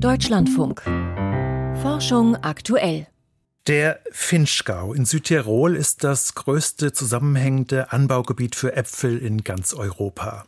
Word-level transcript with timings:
Deutschlandfunk. 0.00 0.82
Forschung 1.82 2.36
aktuell. 2.36 3.08
Der 3.66 3.98
Finchgau 4.12 4.92
in 4.92 5.04
Südtirol 5.04 5.74
ist 5.74 6.04
das 6.04 6.34
größte 6.36 6.92
zusammenhängende 6.92 7.92
Anbaugebiet 7.92 8.54
für 8.54 8.76
Äpfel 8.76 9.18
in 9.18 9.42
ganz 9.42 9.74
Europa. 9.74 10.44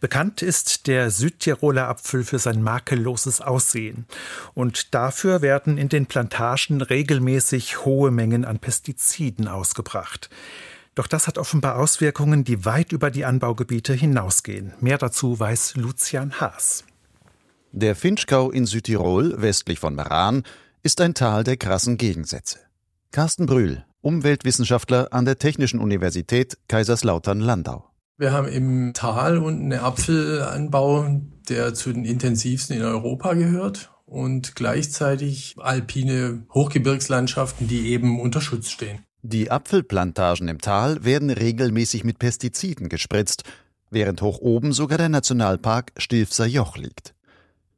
Bekannt 0.00 0.42
ist 0.42 0.86
der 0.86 1.10
Südtiroler 1.10 1.88
Apfel 1.88 2.22
für 2.22 2.38
sein 2.38 2.62
makelloses 2.62 3.40
Aussehen. 3.40 4.06
Und 4.54 4.94
dafür 4.94 5.42
werden 5.42 5.78
in 5.78 5.88
den 5.88 6.06
Plantagen 6.06 6.80
regelmäßig 6.80 7.84
hohe 7.84 8.12
Mengen 8.12 8.44
an 8.44 8.60
Pestiziden 8.60 9.48
ausgebracht. 9.48 10.30
Doch 10.94 11.08
das 11.08 11.26
hat 11.26 11.38
offenbar 11.38 11.76
Auswirkungen, 11.76 12.44
die 12.44 12.64
weit 12.64 12.92
über 12.92 13.10
die 13.10 13.24
Anbaugebiete 13.24 13.94
hinausgehen. 13.94 14.74
Mehr 14.80 14.98
dazu 14.98 15.40
weiß 15.40 15.74
Lucian 15.74 16.40
Haas. 16.40 16.84
Der 17.74 17.96
Finchgau 17.96 18.50
in 18.50 18.66
Südtirol, 18.66 19.40
westlich 19.40 19.78
von 19.78 19.94
Meran, 19.94 20.42
ist 20.82 21.00
ein 21.00 21.14
Tal 21.14 21.42
der 21.42 21.56
krassen 21.56 21.96
Gegensätze. 21.96 22.58
Carsten 23.12 23.46
Brühl, 23.46 23.82
Umweltwissenschaftler 24.02 25.08
an 25.14 25.24
der 25.24 25.38
Technischen 25.38 25.80
Universität 25.80 26.58
Kaiserslautern-Landau. 26.68 27.86
Wir 28.18 28.32
haben 28.32 28.48
im 28.48 28.92
Tal 28.92 29.38
unten 29.38 29.72
einen 29.72 29.80
Apfelanbau, 29.80 31.22
der 31.48 31.72
zu 31.72 31.94
den 31.94 32.04
intensivsten 32.04 32.76
in 32.76 32.82
Europa 32.82 33.32
gehört 33.32 33.90
und 34.04 34.54
gleichzeitig 34.54 35.54
alpine 35.56 36.44
Hochgebirgslandschaften, 36.52 37.68
die 37.68 37.88
eben 37.88 38.20
unter 38.20 38.42
Schutz 38.42 38.68
stehen. 38.68 38.98
Die 39.22 39.50
Apfelplantagen 39.50 40.48
im 40.48 40.60
Tal 40.60 41.06
werden 41.06 41.30
regelmäßig 41.30 42.04
mit 42.04 42.18
Pestiziden 42.18 42.90
gespritzt, 42.90 43.44
während 43.88 44.20
hoch 44.20 44.40
oben 44.40 44.74
sogar 44.74 44.98
der 44.98 45.08
Nationalpark 45.08 45.92
Stilfser 45.96 46.44
Joch 46.44 46.76
liegt. 46.76 47.14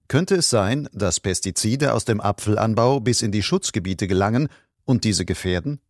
Könnte 0.08 0.36
es 0.36 0.50
sein, 0.50 0.88
dass 0.92 1.20
Pestizide 1.20 1.94
aus 1.94 2.04
dem 2.04 2.20
Apfelanbau 2.20 3.00
bis 3.00 3.22
in 3.22 3.32
die 3.32 3.42
Schutzgebiete 3.42 4.06
gelangen 4.06 4.48
und 4.84 5.04
diese 5.04 5.24
gefährden? 5.24 5.80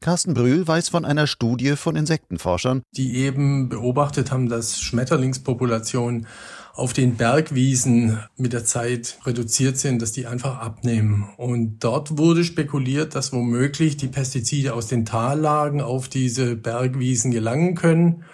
Carsten 0.00 0.34
Brühl 0.34 0.66
weiß 0.66 0.88
von 0.88 1.04
einer 1.04 1.26
Studie 1.28 1.76
von 1.76 1.94
Insektenforschern, 1.94 2.82
die 2.96 3.16
eben 3.16 3.68
beobachtet 3.68 4.32
haben, 4.32 4.48
dass 4.48 4.80
Schmetterlingspopulationen 4.80 6.26
auf 6.74 6.92
den 6.92 7.16
Bergwiesen 7.16 8.18
mit 8.36 8.52
der 8.52 8.64
Zeit 8.64 9.18
reduziert 9.24 9.78
sind, 9.78 10.02
dass 10.02 10.12
die 10.12 10.26
einfach 10.26 10.58
abnehmen. 10.58 11.28
Und 11.36 11.84
dort 11.84 12.18
wurde 12.18 12.44
spekuliert, 12.44 13.14
dass 13.14 13.32
womöglich 13.32 13.96
die 13.96 14.08
Pestizide 14.08 14.74
aus 14.74 14.88
den 14.88 15.04
Tallagen 15.04 15.80
auf 15.80 16.08
diese 16.08 16.56
Bergwiesen 16.56 17.30
gelangen 17.30 17.74
können. 17.74 18.24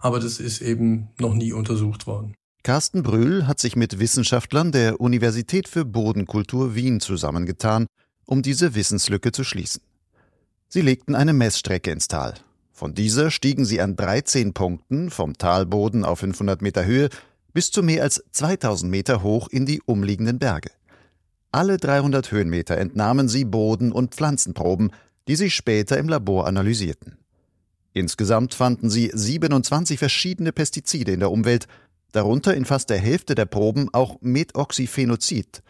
Aber 0.00 0.20
das 0.20 0.40
ist 0.40 0.60
eben 0.60 1.08
noch 1.18 1.34
nie 1.34 1.52
untersucht 1.52 2.06
worden. 2.06 2.34
Carsten 2.64 3.02
Brühl 3.02 3.46
hat 3.46 3.60
sich 3.60 3.76
mit 3.76 3.98
Wissenschaftlern 3.98 4.72
der 4.72 4.98
Universität 4.98 5.68
für 5.68 5.84
Bodenkultur 5.84 6.74
Wien 6.74 6.98
zusammengetan, 6.98 7.88
um 8.24 8.40
diese 8.40 8.74
Wissenslücke 8.74 9.32
zu 9.32 9.44
schließen. 9.44 9.82
Sie 10.68 10.80
legten 10.80 11.14
eine 11.14 11.34
Messstrecke 11.34 11.90
ins 11.90 12.08
Tal. 12.08 12.32
Von 12.72 12.94
dieser 12.94 13.30
stiegen 13.30 13.66
sie 13.66 13.82
an 13.82 13.96
13 13.96 14.54
Punkten 14.54 15.10
vom 15.10 15.36
Talboden 15.36 16.06
auf 16.06 16.20
500 16.20 16.62
Meter 16.62 16.86
Höhe 16.86 17.10
bis 17.52 17.70
zu 17.70 17.82
mehr 17.82 18.02
als 18.02 18.24
2000 18.32 18.90
Meter 18.90 19.22
hoch 19.22 19.48
in 19.48 19.66
die 19.66 19.82
umliegenden 19.84 20.38
Berge. 20.38 20.70
Alle 21.52 21.76
300 21.76 22.32
Höhenmeter 22.32 22.78
entnahmen 22.78 23.28
sie 23.28 23.44
Boden- 23.44 23.92
und 23.92 24.14
Pflanzenproben, 24.14 24.90
die 25.28 25.36
sie 25.36 25.50
später 25.50 25.98
im 25.98 26.08
Labor 26.08 26.46
analysierten. 26.46 27.18
Insgesamt 27.92 28.54
fanden 28.54 28.90
sie 28.90 29.10
27 29.14 29.98
verschiedene 29.98 30.52
Pestizide 30.52 31.12
in 31.12 31.20
der 31.20 31.30
Umwelt, 31.30 31.68
darunter 32.14 32.54
in 32.54 32.64
fast 32.64 32.90
der 32.90 32.98
Hälfte 32.98 33.34
der 33.34 33.46
Proben 33.46 33.88
auch 33.92 34.18
Methoxyphenozid. 34.20 35.62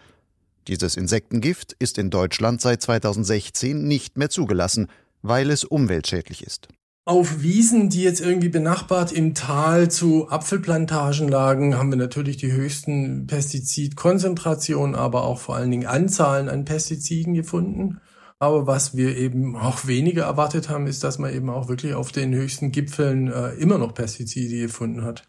Dieses 0.68 0.96
Insektengift 0.96 1.74
ist 1.78 1.98
in 1.98 2.10
Deutschland 2.10 2.60
seit 2.60 2.80
2016 2.82 3.86
nicht 3.86 4.16
mehr 4.16 4.30
zugelassen, 4.30 4.88
weil 5.22 5.50
es 5.50 5.64
umweltschädlich 5.64 6.46
ist. 6.46 6.68
Auf 7.06 7.42
Wiesen, 7.42 7.90
die 7.90 8.02
jetzt 8.02 8.22
irgendwie 8.22 8.48
benachbart 8.48 9.12
im 9.12 9.34
Tal 9.34 9.90
zu 9.90 10.30
Apfelplantagen 10.30 11.28
lagen, 11.28 11.76
haben 11.76 11.90
wir 11.90 11.98
natürlich 11.98 12.38
die 12.38 12.52
höchsten 12.52 13.26
Pestizidkonzentrationen, 13.26 14.94
aber 14.94 15.24
auch 15.24 15.38
vor 15.38 15.56
allen 15.56 15.70
Dingen 15.70 15.86
Anzahlen 15.86 16.48
an 16.48 16.64
Pestiziden 16.64 17.34
gefunden. 17.34 18.00
Aber 18.38 18.66
was 18.66 18.96
wir 18.96 19.18
eben 19.18 19.54
auch 19.54 19.86
weniger 19.86 20.24
erwartet 20.24 20.70
haben, 20.70 20.86
ist, 20.86 21.04
dass 21.04 21.18
man 21.18 21.34
eben 21.34 21.50
auch 21.50 21.68
wirklich 21.68 21.92
auf 21.92 22.10
den 22.10 22.34
höchsten 22.34 22.72
Gipfeln 22.72 23.30
äh, 23.30 23.50
immer 23.54 23.76
noch 23.76 23.92
Pestizide 23.92 24.56
gefunden 24.62 25.04
hat. 25.04 25.28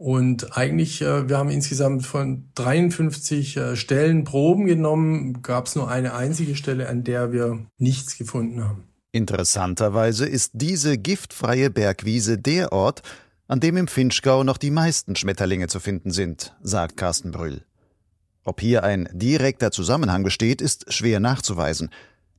Und 0.00 0.56
eigentlich, 0.56 1.02
äh, 1.02 1.28
wir 1.28 1.36
haben 1.36 1.50
insgesamt 1.50 2.06
von 2.06 2.48
53 2.54 3.56
äh, 3.58 3.76
Stellen 3.76 4.24
Proben 4.24 4.64
genommen, 4.64 5.42
gab 5.42 5.66
es 5.66 5.76
nur 5.76 5.90
eine 5.90 6.14
einzige 6.14 6.56
Stelle, 6.56 6.88
an 6.88 7.04
der 7.04 7.32
wir 7.32 7.66
nichts 7.76 8.16
gefunden 8.16 8.64
haben. 8.64 8.84
Interessanterweise 9.12 10.24
ist 10.24 10.52
diese 10.54 10.96
giftfreie 10.96 11.68
Bergwiese 11.68 12.38
der 12.38 12.72
Ort, 12.72 13.02
an 13.46 13.60
dem 13.60 13.76
im 13.76 13.88
Finchgau 13.88 14.42
noch 14.42 14.56
die 14.56 14.70
meisten 14.70 15.16
Schmetterlinge 15.16 15.66
zu 15.66 15.80
finden 15.80 16.12
sind, 16.12 16.56
sagt 16.62 16.96
Carsten 16.96 17.30
Brüll. 17.30 17.66
Ob 18.42 18.62
hier 18.62 18.84
ein 18.84 19.06
direkter 19.12 19.70
Zusammenhang 19.70 20.22
besteht, 20.22 20.62
ist 20.62 20.90
schwer 20.90 21.20
nachzuweisen. 21.20 21.90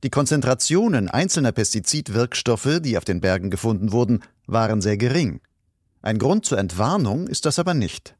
Die 0.02 0.10
Konzentrationen 0.10 1.08
einzelner 1.08 1.52
Pestizidwirkstoffe, 1.52 2.80
die 2.80 2.98
auf 2.98 3.04
den 3.04 3.20
Bergen 3.20 3.50
gefunden 3.50 3.92
wurden, 3.92 4.24
waren 4.48 4.80
sehr 4.80 4.96
gering. 4.96 5.40
Ein 6.02 6.18
Grund 6.18 6.44
zur 6.44 6.58
Entwarnung 6.58 7.28
ist 7.28 7.46
das 7.46 7.60
aber 7.60 7.74
nicht. 7.74 8.16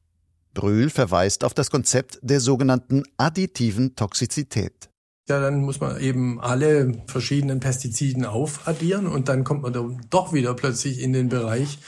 Brühl 0.54 0.88
verweist 0.88 1.42
auf 1.42 1.52
das 1.52 1.68
Konzept 1.68 2.20
der 2.22 2.38
sogenannten 2.38 3.02
additiven 3.16 3.96
Toxizität. 3.96 4.88
Ja, 5.28 5.40
dann 5.40 5.62
muss 5.62 5.80
man 5.80 6.00
eben 6.00 6.40
alle 6.40 7.02
verschiedenen 7.08 7.58
Pestiziden 7.58 8.24
aufaddieren 8.24 9.08
und 9.08 9.28
dann 9.28 9.42
kommt 9.42 9.62
man 9.62 10.00
doch 10.10 10.32
wieder 10.32 10.54
plötzlich 10.54 11.00
in 11.00 11.12
den 11.12 11.28
Bereich, 11.28 11.78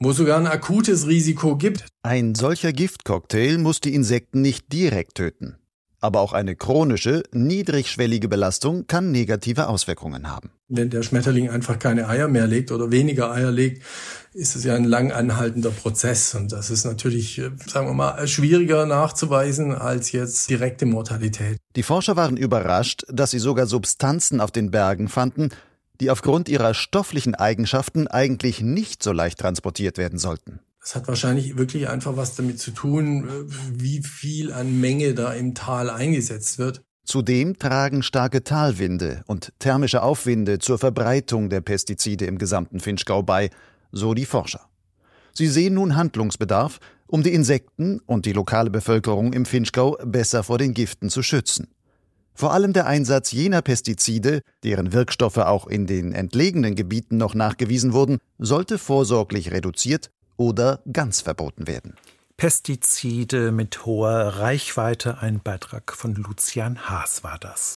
wo 0.00 0.10
es 0.10 0.16
sogar 0.16 0.38
ein 0.38 0.48
akutes 0.48 1.06
Risiko 1.06 1.56
gibt. 1.56 1.84
Ein 2.02 2.34
solcher 2.34 2.72
Giftcocktail 2.72 3.58
muss 3.58 3.80
die 3.80 3.94
Insekten 3.94 4.40
nicht 4.40 4.72
direkt 4.72 5.14
töten. 5.16 5.56
Aber 6.04 6.20
auch 6.20 6.34
eine 6.34 6.54
chronische, 6.54 7.22
niedrigschwellige 7.32 8.28
Belastung 8.28 8.86
kann 8.86 9.10
negative 9.10 9.68
Auswirkungen 9.68 10.30
haben. 10.30 10.50
Wenn 10.68 10.90
der 10.90 11.02
Schmetterling 11.02 11.48
einfach 11.48 11.78
keine 11.78 12.10
Eier 12.10 12.28
mehr 12.28 12.46
legt 12.46 12.72
oder 12.72 12.90
weniger 12.90 13.32
Eier 13.32 13.50
legt, 13.50 13.82
ist 14.34 14.54
es 14.54 14.64
ja 14.64 14.74
ein 14.74 14.84
lang 14.84 15.12
anhaltender 15.12 15.70
Prozess. 15.70 16.34
Und 16.34 16.52
das 16.52 16.68
ist 16.68 16.84
natürlich, 16.84 17.38
äh, 17.38 17.52
sagen 17.66 17.86
wir 17.86 17.94
mal, 17.94 18.28
schwieriger 18.28 18.84
nachzuweisen 18.84 19.74
als 19.74 20.12
jetzt 20.12 20.50
direkte 20.50 20.84
Mortalität. 20.84 21.56
Die 21.74 21.82
Forscher 21.82 22.16
waren 22.16 22.36
überrascht, 22.36 23.04
dass 23.08 23.30
sie 23.30 23.38
sogar 23.38 23.64
Substanzen 23.66 24.42
auf 24.42 24.50
den 24.50 24.70
Bergen 24.70 25.08
fanden, 25.08 25.48
die 26.02 26.10
aufgrund 26.10 26.50
ihrer 26.50 26.74
stofflichen 26.74 27.34
Eigenschaften 27.34 28.08
eigentlich 28.08 28.60
nicht 28.60 29.02
so 29.02 29.12
leicht 29.12 29.38
transportiert 29.38 29.96
werden 29.96 30.18
sollten. 30.18 30.60
Das 30.84 30.94
hat 30.94 31.08
wahrscheinlich 31.08 31.56
wirklich 31.56 31.88
einfach 31.88 32.18
was 32.18 32.36
damit 32.36 32.60
zu 32.60 32.70
tun, 32.70 33.26
wie 33.72 34.02
viel 34.02 34.52
an 34.52 34.80
Menge 34.80 35.14
da 35.14 35.32
im 35.32 35.54
Tal 35.54 35.88
eingesetzt 35.88 36.58
wird. 36.58 36.82
Zudem 37.06 37.58
tragen 37.58 38.02
starke 38.02 38.44
Talwinde 38.44 39.22
und 39.26 39.54
thermische 39.58 40.02
Aufwinde 40.02 40.58
zur 40.58 40.78
Verbreitung 40.78 41.48
der 41.48 41.62
Pestizide 41.62 42.26
im 42.26 42.36
gesamten 42.36 42.80
Finchgau 42.80 43.22
bei, 43.22 43.48
so 43.92 44.12
die 44.12 44.26
Forscher. 44.26 44.68
Sie 45.32 45.48
sehen 45.48 45.74
nun 45.74 45.96
Handlungsbedarf, 45.96 46.80
um 47.06 47.22
die 47.22 47.32
Insekten 47.32 48.00
und 48.00 48.26
die 48.26 48.32
lokale 48.32 48.70
Bevölkerung 48.70 49.32
im 49.32 49.46
Finchgau 49.46 49.96
besser 50.04 50.42
vor 50.42 50.58
den 50.58 50.74
Giften 50.74 51.08
zu 51.08 51.22
schützen. 51.22 51.68
Vor 52.34 52.52
allem 52.52 52.74
der 52.74 52.86
Einsatz 52.86 53.32
jener 53.32 53.62
Pestizide, 53.62 54.42
deren 54.64 54.92
Wirkstoffe 54.92 55.38
auch 55.38 55.66
in 55.66 55.86
den 55.86 56.12
entlegenen 56.12 56.74
Gebieten 56.74 57.16
noch 57.16 57.34
nachgewiesen 57.34 57.94
wurden, 57.94 58.18
sollte 58.38 58.76
vorsorglich 58.76 59.50
reduziert 59.50 60.10
oder 60.36 60.80
ganz 60.92 61.20
verboten 61.20 61.66
werden. 61.66 61.96
Pestizide 62.36 63.52
mit 63.52 63.86
hoher 63.86 64.38
Reichweite, 64.38 65.18
ein 65.18 65.40
Beitrag 65.40 65.94
von 65.94 66.14
Lucian 66.14 66.88
Haas 66.88 67.22
war 67.22 67.38
das. 67.38 67.76